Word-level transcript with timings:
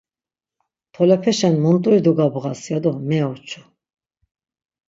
Tolepeşen 0.93 1.55
munt̆uri 1.63 1.99
dogabğas, 2.05 2.61
ya 2.71 2.79
do 2.83 2.91
meoçu. 3.09 3.61